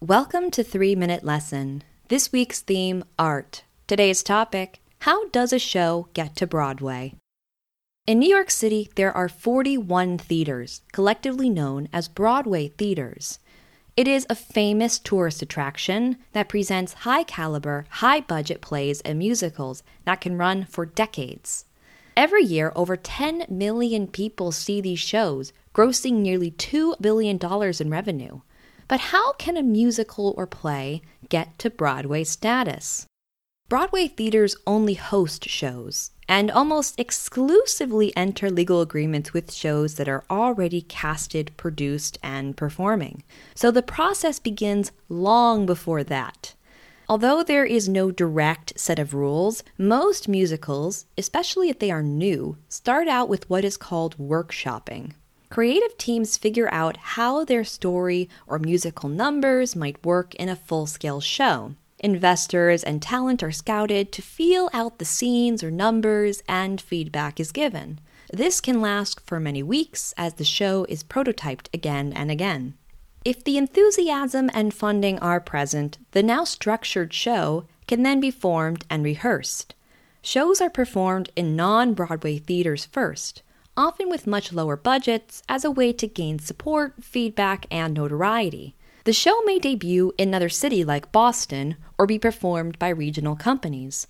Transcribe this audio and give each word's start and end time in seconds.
Welcome 0.00 0.52
to 0.52 0.62
3 0.62 0.94
Minute 0.94 1.24
Lesson. 1.24 1.82
This 2.06 2.30
week's 2.30 2.60
theme 2.60 3.02
art. 3.18 3.64
Today's 3.88 4.22
topic 4.22 4.78
How 5.00 5.28
does 5.30 5.52
a 5.52 5.58
show 5.58 6.06
get 6.14 6.36
to 6.36 6.46
Broadway? 6.46 7.14
In 8.06 8.20
New 8.20 8.28
York 8.28 8.48
City, 8.48 8.88
there 8.94 9.10
are 9.10 9.28
41 9.28 10.18
theaters, 10.18 10.82
collectively 10.92 11.50
known 11.50 11.88
as 11.92 12.06
Broadway 12.06 12.68
theaters. 12.68 13.40
It 13.96 14.06
is 14.06 14.24
a 14.30 14.36
famous 14.36 15.00
tourist 15.00 15.42
attraction 15.42 16.18
that 16.30 16.48
presents 16.48 17.02
high 17.02 17.24
caliber, 17.24 17.84
high 17.88 18.20
budget 18.20 18.60
plays 18.60 19.00
and 19.00 19.18
musicals 19.18 19.82
that 20.04 20.20
can 20.20 20.38
run 20.38 20.64
for 20.64 20.86
decades. 20.86 21.64
Every 22.16 22.44
year, 22.44 22.70
over 22.76 22.96
10 22.96 23.46
million 23.48 24.06
people 24.06 24.52
see 24.52 24.80
these 24.80 25.00
shows, 25.00 25.52
grossing 25.74 26.18
nearly 26.20 26.52
$2 26.52 27.00
billion 27.00 27.40
in 27.80 27.90
revenue. 27.90 28.42
But 28.88 29.00
how 29.00 29.32
can 29.34 29.58
a 29.58 29.62
musical 29.62 30.34
or 30.38 30.46
play 30.46 31.02
get 31.28 31.58
to 31.58 31.68
Broadway 31.68 32.24
status? 32.24 33.06
Broadway 33.68 34.08
theaters 34.08 34.56
only 34.66 34.94
host 34.94 35.46
shows 35.46 36.12
and 36.26 36.50
almost 36.50 36.98
exclusively 36.98 38.16
enter 38.16 38.50
legal 38.50 38.80
agreements 38.80 39.34
with 39.34 39.52
shows 39.52 39.96
that 39.96 40.08
are 40.08 40.24
already 40.30 40.80
casted, 40.80 41.54
produced, 41.58 42.18
and 42.22 42.56
performing. 42.56 43.22
So 43.54 43.70
the 43.70 43.82
process 43.82 44.38
begins 44.38 44.90
long 45.10 45.66
before 45.66 46.02
that. 46.04 46.54
Although 47.10 47.42
there 47.42 47.66
is 47.66 47.90
no 47.90 48.10
direct 48.10 48.78
set 48.78 48.98
of 48.98 49.12
rules, 49.12 49.62
most 49.76 50.28
musicals, 50.28 51.04
especially 51.18 51.68
if 51.68 51.78
they 51.78 51.90
are 51.90 52.02
new, 52.02 52.56
start 52.68 53.06
out 53.06 53.28
with 53.28 53.48
what 53.50 53.64
is 53.64 53.76
called 53.76 54.16
workshopping. 54.16 55.12
Creative 55.50 55.96
teams 55.96 56.36
figure 56.36 56.68
out 56.72 56.96
how 56.98 57.44
their 57.44 57.64
story 57.64 58.28
or 58.46 58.58
musical 58.58 59.08
numbers 59.08 59.74
might 59.74 60.04
work 60.04 60.34
in 60.34 60.48
a 60.48 60.56
full 60.56 60.86
scale 60.86 61.20
show. 61.20 61.74
Investors 62.00 62.84
and 62.84 63.02
talent 63.02 63.42
are 63.42 63.50
scouted 63.50 64.12
to 64.12 64.22
feel 64.22 64.68
out 64.72 64.98
the 64.98 65.04
scenes 65.04 65.64
or 65.64 65.70
numbers, 65.70 66.42
and 66.48 66.80
feedback 66.80 67.40
is 67.40 67.50
given. 67.50 67.98
This 68.32 68.60
can 68.60 68.80
last 68.80 69.20
for 69.26 69.40
many 69.40 69.62
weeks 69.62 70.14
as 70.16 70.34
the 70.34 70.44
show 70.44 70.84
is 70.88 71.02
prototyped 71.02 71.68
again 71.72 72.12
and 72.12 72.30
again. 72.30 72.74
If 73.24 73.42
the 73.42 73.56
enthusiasm 73.56 74.50
and 74.54 74.72
funding 74.72 75.18
are 75.18 75.40
present, 75.40 75.98
the 76.12 76.22
now 76.22 76.44
structured 76.44 77.12
show 77.12 77.66
can 77.86 78.02
then 78.02 78.20
be 78.20 78.30
formed 78.30 78.84
and 78.88 79.02
rehearsed. 79.02 79.74
Shows 80.22 80.60
are 80.60 80.70
performed 80.70 81.30
in 81.34 81.56
non 81.56 81.94
Broadway 81.94 82.38
theaters 82.38 82.84
first, 82.84 83.42
often 83.78 84.10
with 84.10 84.26
much 84.26 84.52
lower 84.52 84.76
budgets, 84.76 85.40
as 85.48 85.64
a 85.64 85.70
way 85.70 85.92
to 85.92 86.08
gain 86.08 86.40
support, 86.40 86.92
feedback, 87.00 87.64
and 87.70 87.94
notoriety. 87.94 88.74
The 89.04 89.12
show 89.12 89.40
may 89.44 89.60
debut 89.60 90.12
in 90.18 90.28
another 90.28 90.48
city 90.48 90.84
like 90.84 91.12
Boston 91.12 91.76
or 91.96 92.04
be 92.04 92.18
performed 92.18 92.78
by 92.80 92.88
regional 92.88 93.36
companies. 93.36 94.08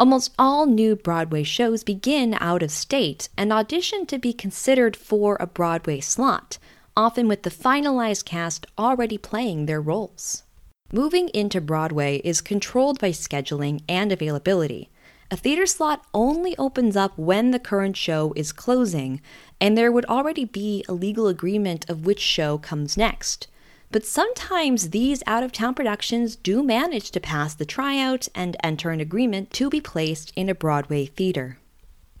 Almost 0.00 0.32
all 0.38 0.64
new 0.64 0.96
Broadway 0.96 1.42
shows 1.42 1.84
begin 1.84 2.34
out 2.40 2.62
of 2.62 2.70
state 2.70 3.28
and 3.36 3.52
audition 3.52 4.06
to 4.06 4.18
be 4.18 4.32
considered 4.32 4.96
for 4.96 5.36
a 5.38 5.46
Broadway 5.46 6.00
slot, 6.00 6.56
often 6.96 7.28
with 7.28 7.42
the 7.42 7.50
finalized 7.50 8.24
cast 8.24 8.66
already 8.78 9.18
playing 9.18 9.66
their 9.66 9.82
roles. 9.82 10.44
Moving 10.90 11.28
into 11.28 11.60
Broadway 11.60 12.22
is 12.24 12.40
controlled 12.40 12.98
by 12.98 13.10
scheduling 13.10 13.82
and 13.88 14.10
availability. 14.10 14.88
A 15.32 15.36
theater 15.36 15.64
slot 15.64 16.04
only 16.12 16.54
opens 16.58 16.94
up 16.94 17.16
when 17.16 17.52
the 17.52 17.58
current 17.58 17.96
show 17.96 18.34
is 18.36 18.52
closing, 18.52 19.22
and 19.62 19.78
there 19.78 19.90
would 19.90 20.04
already 20.04 20.44
be 20.44 20.84
a 20.86 20.92
legal 20.92 21.26
agreement 21.26 21.88
of 21.88 22.04
which 22.04 22.20
show 22.20 22.58
comes 22.58 22.98
next. 22.98 23.46
But 23.90 24.04
sometimes 24.04 24.90
these 24.90 25.22
out 25.26 25.42
of 25.42 25.50
town 25.50 25.72
productions 25.72 26.36
do 26.36 26.62
manage 26.62 27.10
to 27.12 27.18
pass 27.18 27.54
the 27.54 27.64
tryout 27.64 28.28
and 28.34 28.58
enter 28.62 28.90
an 28.90 29.00
agreement 29.00 29.50
to 29.52 29.70
be 29.70 29.80
placed 29.80 30.34
in 30.36 30.50
a 30.50 30.54
Broadway 30.54 31.06
theater. 31.06 31.56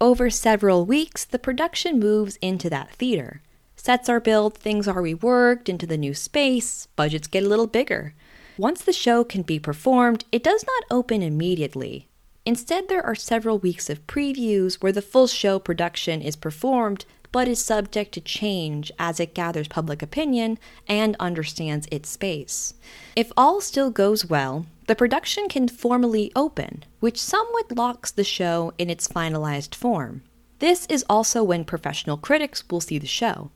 Over 0.00 0.30
several 0.30 0.86
weeks, 0.86 1.26
the 1.26 1.38
production 1.38 1.98
moves 1.98 2.36
into 2.36 2.70
that 2.70 2.92
theater. 2.92 3.42
Sets 3.76 4.08
are 4.08 4.20
built, 4.20 4.56
things 4.56 4.88
are 4.88 5.02
reworked 5.02 5.68
into 5.68 5.86
the 5.86 5.98
new 5.98 6.14
space, 6.14 6.86
budgets 6.96 7.28
get 7.28 7.44
a 7.44 7.48
little 7.48 7.66
bigger. 7.66 8.14
Once 8.56 8.80
the 8.80 8.90
show 8.90 9.22
can 9.22 9.42
be 9.42 9.58
performed, 9.58 10.24
it 10.32 10.42
does 10.42 10.64
not 10.64 10.84
open 10.90 11.22
immediately. 11.22 12.08
Instead, 12.44 12.88
there 12.88 13.04
are 13.04 13.14
several 13.14 13.58
weeks 13.58 13.88
of 13.88 14.06
previews 14.06 14.82
where 14.82 14.92
the 14.92 15.02
full 15.02 15.26
show 15.26 15.58
production 15.58 16.20
is 16.20 16.36
performed 16.36 17.04
but 17.32 17.48
is 17.48 17.64
subject 17.64 18.12
to 18.12 18.20
change 18.20 18.92
as 18.98 19.18
it 19.18 19.34
gathers 19.34 19.66
public 19.66 20.02
opinion 20.02 20.58
and 20.86 21.16
understands 21.18 21.88
its 21.90 22.10
space. 22.10 22.74
If 23.16 23.32
all 23.36 23.60
still 23.60 23.90
goes 23.90 24.26
well, 24.26 24.66
the 24.86 24.94
production 24.94 25.48
can 25.48 25.68
formally 25.68 26.30
open, 26.36 26.84
which 27.00 27.20
somewhat 27.20 27.74
locks 27.74 28.10
the 28.10 28.24
show 28.24 28.74
in 28.76 28.90
its 28.90 29.08
finalized 29.08 29.74
form. 29.74 30.22
This 30.58 30.84
is 30.86 31.04
also 31.08 31.42
when 31.42 31.64
professional 31.64 32.18
critics 32.18 32.62
will 32.70 32.82
see 32.82 32.98
the 32.98 33.06
show. 33.06 33.50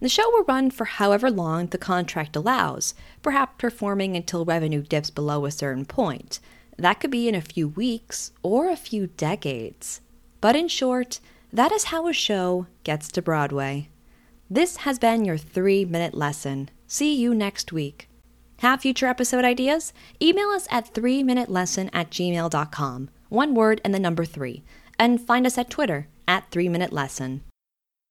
The 0.00 0.08
show 0.08 0.28
will 0.30 0.44
run 0.44 0.70
for 0.70 0.84
however 0.84 1.30
long 1.30 1.68
the 1.68 1.78
contract 1.78 2.36
allows, 2.36 2.94
perhaps 3.22 3.54
performing 3.56 4.16
until 4.16 4.44
revenue 4.44 4.82
dips 4.82 5.10
below 5.10 5.46
a 5.46 5.50
certain 5.50 5.86
point. 5.86 6.38
That 6.76 7.00
could 7.00 7.10
be 7.10 7.28
in 7.28 7.34
a 7.34 7.40
few 7.40 7.68
weeks 7.68 8.32
or 8.42 8.70
a 8.70 8.76
few 8.76 9.06
decades. 9.06 10.00
But 10.40 10.56
in 10.56 10.68
short, 10.68 11.20
that 11.52 11.72
is 11.72 11.84
how 11.84 12.08
a 12.08 12.12
show 12.12 12.66
gets 12.84 13.10
to 13.12 13.22
Broadway. 13.22 13.88
This 14.50 14.78
has 14.78 14.98
been 14.98 15.24
your 15.24 15.38
three 15.38 15.84
minute 15.84 16.14
lesson. 16.14 16.70
See 16.86 17.14
you 17.14 17.34
next 17.34 17.72
week. 17.72 18.08
Have 18.58 18.82
future 18.82 19.06
episode 19.06 19.44
ideas? 19.44 19.92
Email 20.20 20.48
us 20.48 20.68
at 20.70 20.94
3minutelesson 20.94 21.90
at 21.92 22.10
gmail.com, 22.10 23.10
one 23.28 23.54
word 23.54 23.80
and 23.84 23.92
the 23.92 23.98
number 23.98 24.24
three, 24.24 24.62
and 24.98 25.20
find 25.20 25.46
us 25.46 25.58
at 25.58 25.70
Twitter 25.70 26.06
at 26.28 26.50
3minutelesson. 26.50 27.40